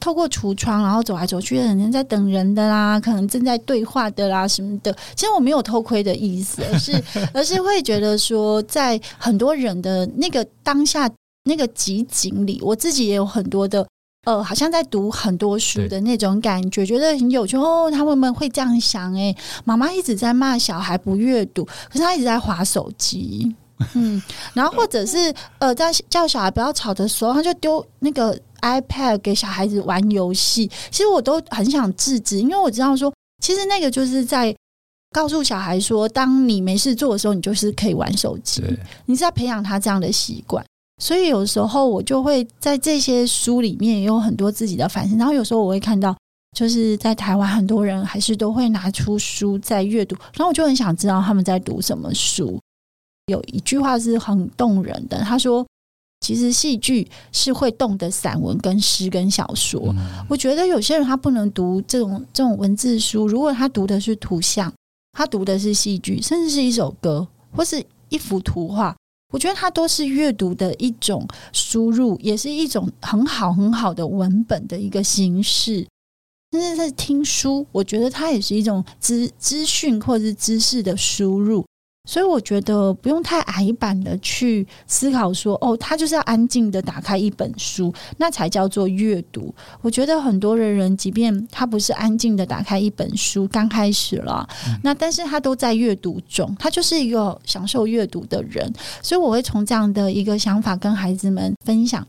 [0.00, 4.90] 透过橱窗，然后走来走去，人家在等人的啦，可能正在对话的啦什么的。
[5.14, 11.10] 其实我没有偷窥的意思，而是 而是会觉得说，在很多人的那个当下
[11.44, 13.86] 那个集锦里，我自己也有很多的。
[14.26, 17.90] 呃，好像在读很多书的那种感觉，觉得很有趣哦。
[17.90, 23.54] 他们会这样想哎，妈妈一直在骂小孩不阅读，可是他一直在划手机。
[23.94, 30.70] 嗯，然后或者是呃，在叫小孩不要吵的时候，他就丢那个 iPad 给小孩子玩游戏。
[30.90, 33.10] 其实我都很想制止，因为我知道说，
[33.42, 34.54] 其实那个就是在
[35.12, 38.62] 告诉小孩说，当你没事做的时候，你就是可以玩手机。
[39.06, 40.62] 你是在培养他这样的习惯。
[41.00, 45.16] 所以有时候我就会在这些书里面也有很多自己的反思。
[45.16, 46.14] 然后有时候我会看到，
[46.56, 50.14] 就是在台湾很多人还是都会拿出书在阅读。
[50.34, 52.60] 然后我就很想知道他们在读什么书。
[53.26, 55.66] 有一句话是很动人的，他说
[56.20, 59.94] ：“其实戏剧是会动的散文、跟诗、跟小说。”
[60.28, 64.72] 我觉得有些人他不能读这种这种文字书，如果他读的是图像。
[65.12, 68.96] 他读的是戏剧，甚至是一首歌，或是一幅图画。
[69.30, 75.86] 我觉得它都是阅读的一种输入，也是一种很好很好的文本的一个形式。
[76.52, 81.64] 甚至是听书，我觉得它也是一种资资讯或者是知识的输入。
[82.08, 89.54] 所以我觉得不用太矮板的去思考说，哦，他就是要安静的打开一本书，那才叫做阅读。
[89.82, 94.48] 我觉得很多的人，即便他不是安静的打开一本书，刚开始了，
[94.82, 98.72] 那但是他都在阅读中，他就是一个享受阅读的人。
[99.02, 102.04] 所以我会从这样的一个想法跟孩子们分享。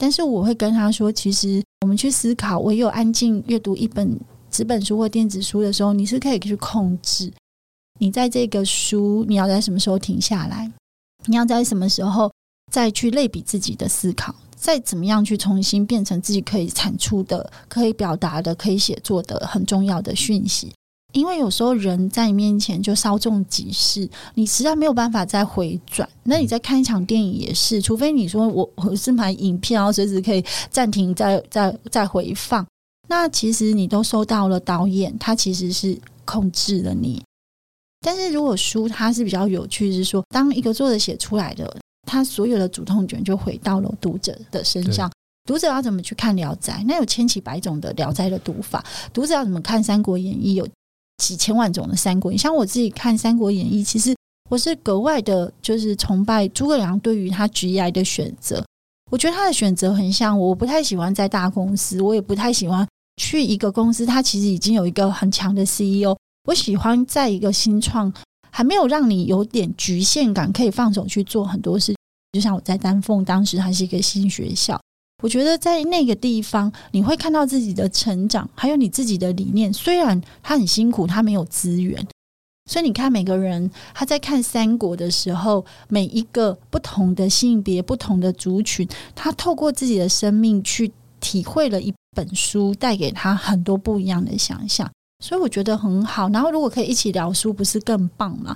[0.00, 4.16] 但是我会跟他说，其实我们去思考，唯有安静阅读一本
[4.48, 7.32] 纸本书或电子书的时候，你是可以去控制。
[7.98, 10.70] 你在这个书，你要在什么时候停下来？
[11.26, 12.32] 你要在什么时候
[12.72, 14.34] 再去类比自己的思考？
[14.56, 20.72] 再怎么样去重新变成自己可以产出的、可以表达的、可以写作的很重要的讯息？
[21.12, 26.08] 因为有时候人在你面前就稍纵即逝，你实在没有办法再回转。
[26.24, 32.66] 那你在看一场电影也是，除非你说我我是买影片，然后随时可以暂停再再再回放。
[33.08, 37.22] 那其实你都收到了导演，他其实是控制了你。
[38.00, 45.10] 但是如果书它是比较有趣，是说当一个作者写出来的，他所有的主动权就回到了读者的身上。
[45.44, 46.74] 读者要怎么去看《聊斋》？
[46.86, 48.84] 那有千奇百种的《聊斋》的读法。
[49.12, 50.52] 读者要怎么看《三国演义》？
[50.54, 50.68] 有
[51.16, 52.38] 几千万种的《三国演义》。
[52.42, 54.14] 像我自己看《三国演义》，其实
[54.50, 58.62] 我是格外的，就是崇拜诸葛亮对于他职业的选择。
[59.10, 66.14] 我觉得他的选择很像我，我不太喜欢在大公司，我也不太喜欢去一个公司，他其实已经有一个很强的 CEO。
[66.48, 68.10] 我喜欢在一个新创
[68.50, 71.94] 还没有让你有点局限感，可以放手去做很多事。
[72.32, 74.80] 就像我在丹凤，当时还是一个新学校，
[75.22, 79.70] 我觉得在那个地方你会看到自己的成长，还有你自己的理念。
[79.70, 82.06] 虽然他很辛苦，他没有资源，
[82.70, 94.90] 所以你看每个人他在看三国的时候，每一个不同的性别、不同的族群，他透过自己的生命去体会了一本书，带给他很多不一样的想象。
[95.24, 98.54] 所以我觉得很好，然后如果可以一起聊书，不是更棒吗？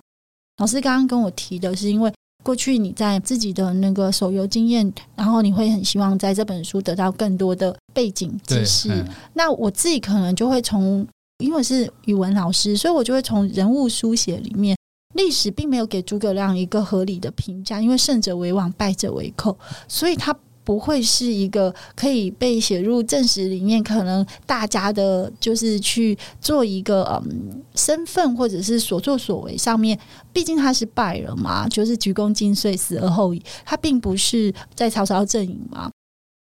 [0.59, 2.12] 老师刚刚跟我提的是，因为
[2.44, 8.88] 过去你在自己的那个手游经验，然后你会很希望在这本书得到更多的背景知识。
[8.90, 11.07] 嗯、那我自己可能就会从，
[11.38, 14.77] 因为是语文老师，所以我就会从人物书写里面，
[15.14, 20.37] 历史并没有给诸葛亮一个合理的评价，因为胜者为王，败者为寇，所以他。
[20.64, 29.98] 不会是一个可以被写入正史里面，可能大家的就是去做一个嗯身份或者是所作所为上面，
[30.33, 35.90] 毕竟他是败了嘛，就是鞠躬尽瘁，死而后已，他并不是在曹操阵营嘛。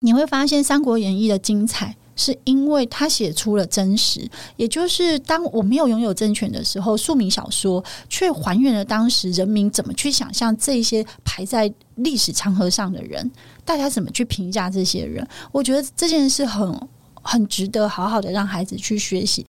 [0.02, 1.96] 你会发现《三国演义》的精彩。
[2.22, 13.32] 是因为他写出了真实，也就是当我没有拥有政权的时候，庶民小说却还原了当时人民怎么去想象这些排在历史长河上的人，
[13.70, 15.24] 大家怎么去评价这些人？
[15.52, 16.88] 我觉得这件事很
[17.22, 19.46] 很值得好好的让孩子去学习。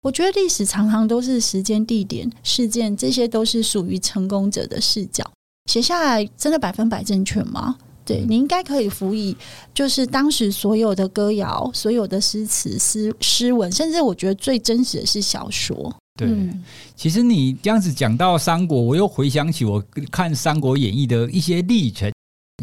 [0.00, 5.28] 我觉得历史常常都是时间、地点、事件，这些都是属于成功者的视角，
[5.68, 7.76] 写下来真的百分百正确吗？
[8.04, 9.36] 对，你应该可以辅以，
[9.74, 15.92] 就是当时所有的歌谣、所有的诗词、诗诗文，甚至我觉得最真实的是小说。
[16.16, 16.62] 对，嗯、
[16.94, 22.08] 其实你这样子讲到三国，我又回想起我看《三国演义》的一些历程。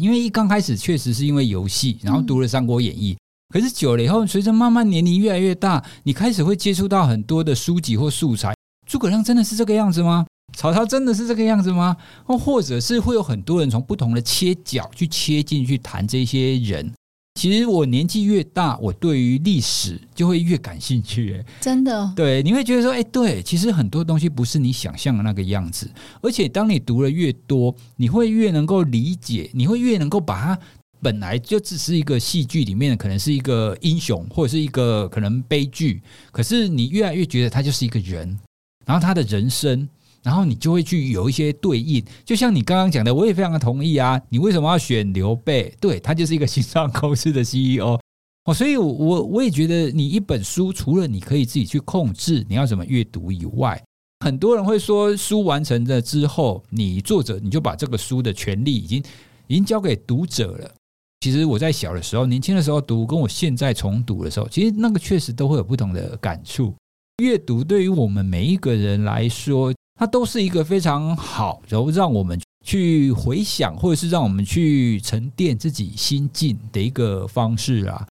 [0.00, 3.20] 因为一刚开始确实是因为游戏，然后读了《三国演义》，嗯，
[3.52, 8.54] 可是久了以后，随着慢慢年龄越来越大，你开始会接触到很多的书籍或素材。
[8.86, 10.26] 诸葛亮真的是这个样子吗？
[10.54, 11.96] 曹操真的是这个样子吗？
[12.24, 16.92] 或者是会有很多人从不同的切角去切进去谈这些人？
[17.36, 21.44] 其实我年纪越大，我对于历史就会越感兴趣。
[21.60, 25.88] 真的，对，你会觉得说，哎，对，其实很多东西不是你想象的那个样子。
[26.22, 30.58] 而且当你读了越多，你会越能够理解，你会越能够把它
[31.02, 36.00] 本来就只是一个戏剧里面的，可能是一个英雄，或者是一个可能悲剧。
[36.32, 38.38] 可是你越来越觉得他就是一个人，
[38.86, 39.86] 然后他的人生。
[40.26, 44.20] 然后你就会去有一些对应，就像你刚刚讲的，我也非常的同意啊。
[44.28, 45.72] 你为什么要选刘备？
[45.80, 47.96] 对，他就是一个新创公司的 CEO
[48.44, 53.80] 哦，所以我我也觉得，你一本书除了你可以自己去控制你要怎么阅读以外，
[54.24, 59.00] 很多人会说，书完成了之后，你作者你就把这个书的权利已经
[59.46, 60.74] 已经交给读者了。
[61.20, 66.74] 其实我在小的时候、年轻的时候读，跟我现在重读的时候，其实那个确实都会有不同的感触。
[67.22, 78.06] 阅读对于我们每一个人来说，它都是一个非常好，然后让我们去回想，或者是让我们去沉淀自己心境的一个方式啊。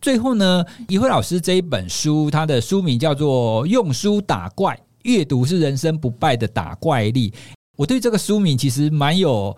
[0.00, 7.34] 最后呢，一辉老师这一本书，它的书名叫做《用书打怪》，阅读是人生不败的打怪力。
[7.76, 9.56] 我对这个书名其实蛮有。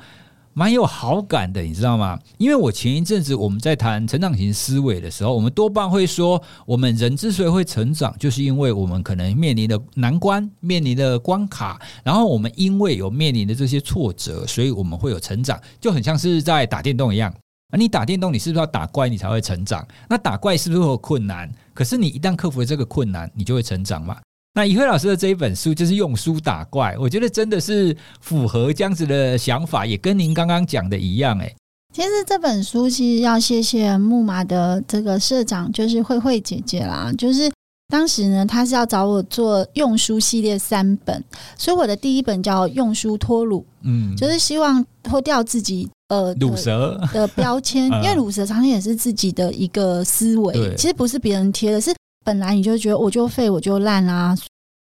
[0.52, 2.18] 蛮有好感的，你知道吗？
[2.38, 17.32] 因为我前一阵子我们在谈成长型思维的时候，我们多半会说，我们人之所以会成长，就是因为我们可能面临的难关、面临的关卡，然后我们因为有面临的这些挫折，所以我们会有成长，就很像是在打电动一样。
[17.70, 19.86] 啊你打电动，你是不是要打怪，你才会成长？
[20.08, 21.48] 那打怪是不是会有困难？
[21.72, 24.16] 可是你一旦克服了这个困难，你就会成长嘛。
[24.52, 31.38] 那怡慧老师的这一本书就是用书打怪，我觉得真的是符合这样子的想法，也跟您刚刚讲的一样。
[31.38, 31.54] 哎，
[31.94, 37.12] 其实这本书其实要谢谢木马的这个社长，就是慧慧姐姐啦。
[37.16, 37.48] 就是
[37.86, 41.22] 当时呢，她是要找我做用书系列三本，
[41.56, 51.94] 所以我的第一本叫《用书脱乳》，嗯，就是希望脱掉自己呃乳蛇的标签，因为乳蛇常常也是自己的一个思维，其实不是别人贴的，是。
[52.24, 54.36] 本来你就觉得我就废我就烂啊，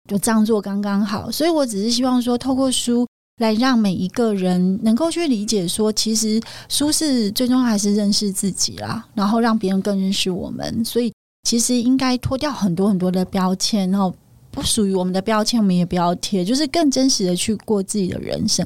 [0.09, 1.31] 就这样做刚刚好。
[1.31, 3.07] 所以我只是希望说，透过书
[3.41, 10.85] 来让每一个人能够去理解，说其实书是最终还是认识自己啦，然后让别人更认识我们。
[10.85, 11.11] 所以
[11.43, 14.13] 其实应该脱掉很多很多的标签，然后
[14.51, 18.65] 不属于我们的标签，我们也不要贴，就是更真实的去过自己的人生。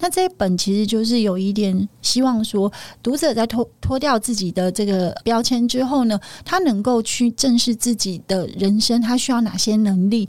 [0.00, 2.70] 那这一本其实就是有一点希望说，
[3.02, 10.28] 读者在脱脱掉自己的这个标签之后呢，他能够去正视自己的人生，他需要哪些能力？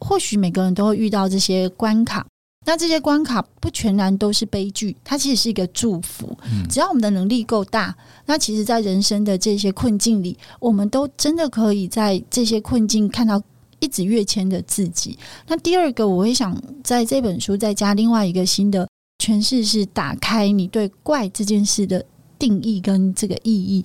[0.00, 2.26] 或许每个人都会遇到这些关卡，
[2.66, 6.36] 那这些关卡不全然都是悲剧，它其实是一个祝福。
[6.68, 13.40] 只要我们的能力够大，那其实，在人生的这些困境里，我们都真的可以在这些困境看到。
[13.82, 15.18] 一直跃迁的自己。
[15.48, 22.02] 那第二个，我会想在这本书再加另外一个新的诠释，是打开你对怪这件事的
[22.38, 23.84] 定义跟这个意义。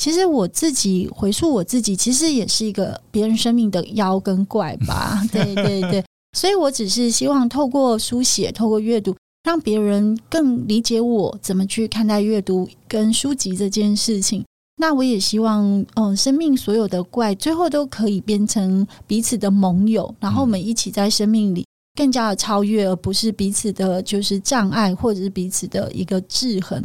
[0.00, 5.20] 其实我自己回溯我自己，其实也是一个别人生命的妖跟怪吧。
[5.32, 6.04] 对对对，
[6.36, 14.44] 所以我只是希望透过书写，透过阅读，让别人更理解我怎么去看待阅读跟书籍这件事情。
[14.78, 26.84] 那我也希望，嗯、呃，生命所有的怪最后都可以变成彼此的盟友，然后我们一起在生命里更加的超越，而不是彼此的就是障碍，或者是彼此的一个制衡。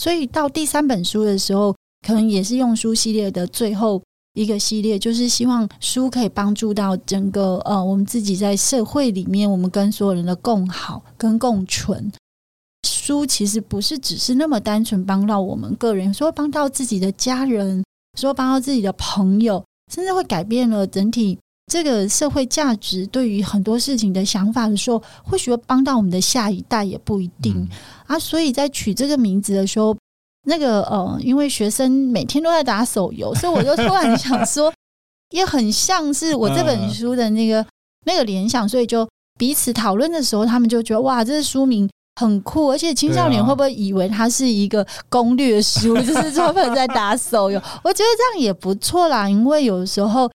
[0.00, 1.76] 所以到第三本书的时候，
[2.06, 12.10] 可能也是用书系列的最后一个系列，就是希望书可以帮助到整个呃我们自己在社会里面，我们跟所有人的共好跟共存。
[13.06, 17.84] 书其实不是只是那么单纯帮到我们个人，说帮到自己的家人，
[18.18, 21.38] 说帮到自己的朋友，甚至会改变了整体
[21.68, 27.68] 这个社会价值对于很多事情的想法的时候，或许会帮到我们的下一代也不一定、嗯、
[28.08, 28.18] 啊。
[28.18, 29.96] 所以在取这个名字的时候，
[30.44, 34.74] 那个呃，因为学生每天都在打手游，所以我就突然想说，
[35.30, 37.64] 也很像是我这本书的那个
[38.04, 41.88] 那个联想，所以就彼此讨论的时候，他们就觉得哇，这是书名。
[42.18, 47.62] 很酷，而且青少年会不会以为它是一个攻略书，啊、 就是专门在打手游？
[47.84, 50.30] 我觉得这样也不错啦，因为有时候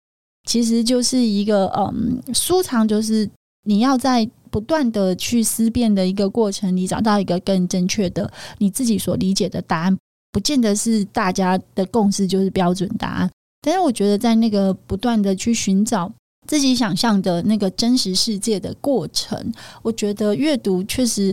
[0.49, 3.31] 其实就是一个嗯，书藏就是
[3.65, 9.97] 你要在不断的去思辨的一个过程里，找到一个更正确的你自己所理解的答案，
[10.33, 13.31] 不见得是大家的共识就是标准答案。
[13.63, 16.11] 但是我觉得在那个不断的去寻找
[16.49, 19.53] 自己想象的那个真实世界的过程，
[19.83, 21.33] 我觉得阅读确实。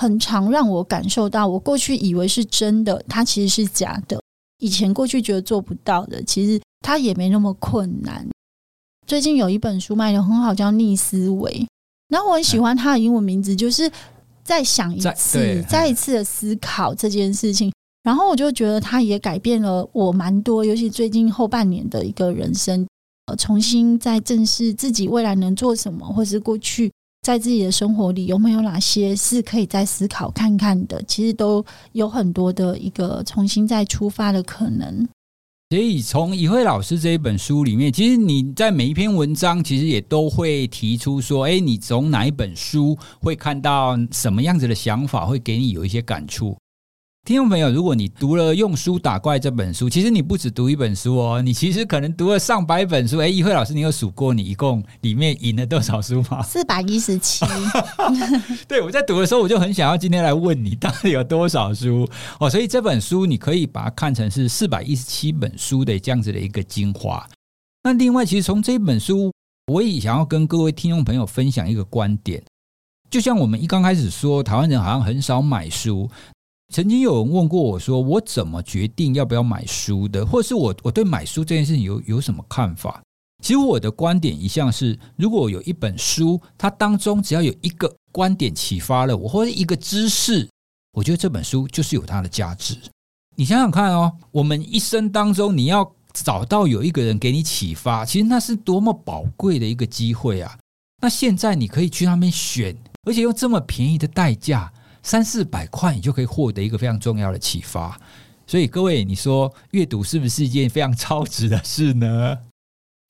[0.00, 4.18] 很常让我感受到，我过去以为是真的，它其实是假的。
[4.58, 8.26] 以前过去觉得做不到的，其实它也没那么困难。
[9.06, 11.50] 最近有一本书卖的很好，叫《逆思维》，
[12.08, 13.92] 然后我很喜欢它的英文名字，就是
[14.42, 17.70] 再想一次，再一次的思考这件事情。
[18.02, 22.86] 然后我就觉得它也改变了我蛮多，尤其最近后半年的一个人生，
[23.26, 26.90] 呃，重新再正视自己未来能做什么，或是过去。
[27.22, 31.02] 在自己的生活里有没有哪些是可以再思考看看的？
[31.02, 35.06] 其实都有很多的一个重新再出发的可能。
[35.68, 46.56] 所以从怡慧老师这一本书里面，其实你在每一篇文章，其实也都会提出说：“哎，你从哪一本书会看到什么样子的想法，会给你有一些感触。”
[47.30, 53.18] 听众朋友，如果你读了《用书打怪》这本书，其实你不只读一本书哦，你其实可能读了上百本书。
[53.18, 56.42] 哎，一慧老师，你有数过你一共里面赢了多少书吗？
[56.42, 57.44] 四百一十七。
[58.66, 62.04] 对，我在读的时候，我就很想要今天来问你，到底有多少书
[62.40, 62.50] 哦？
[62.50, 67.24] 所以这本书你可以把它看成是四百一十七本书的这样子的一个精华。
[67.84, 69.32] 那另外，其实从这本书，
[69.72, 72.42] 我也想要跟各位听众朋友分享一个观点，
[73.08, 76.10] 就像我们一刚开始说，台湾人好像很少买书。
[76.70, 80.24] 曾经有人问过我说：“我怎么决定要不要买书的？
[80.24, 83.02] 或是我我对买书这件事情有有什么看法？”
[83.42, 90.48] 其实我的观点一向是：如果有一本书，它当中只要有一个观点启发了我，或者一个知识，
[90.92, 92.76] 我觉得这本书就是有它的价值。
[93.34, 100.56] 你想想看哦，我们一生当中你要找到有一个人给你启发，其实那是多么宝贵的一个机会啊！
[101.02, 104.72] 那现在你可以去那边选，而且用这么便宜的代价。
[105.02, 107.98] 三四百块，你就可以获得一个非常重要的启发。
[108.46, 112.38] 所以各位，你说阅读是不是一件非常超值的事呢？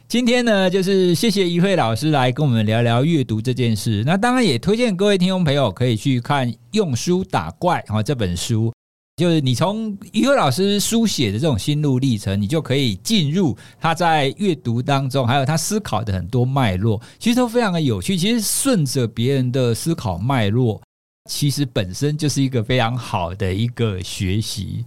[0.07, 4.03] 今天呢，就是谢谢怡慧老师来跟我们聊聊阅读这件事。
[4.05, 8.73] 那当然也推荐各位听众朋友可以去看《用书打怪》啊这本书，
[9.17, 18.17] 就是你从怡慧老师书写的这种心路历程，你就可以进入他在阅读当中，还有他思考的很多脉络，其实都非常的有趣。
[18.17, 20.83] 其实顺着别人的思考脉络。
[21.31, 24.85] 其实本身就是一个非常好的一个学习。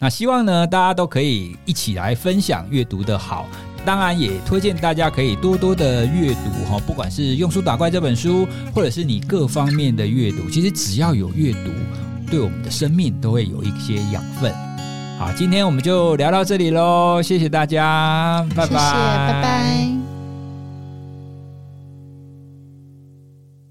[0.00, 3.46] 那希望呢，大家都可以一起来分享阅读的好。
[3.84, 11.70] 当然，也推荐大家可以多多的阅读哈，不管是《用书打怪》这本书，或者是你各方面的阅读，其实只要有阅读，
[12.28, 14.52] 对我们的生命都会有一些养分。
[15.20, 20.15] 好，今天我们就聊到这里喽，谢谢大家，拜拜，拜拜。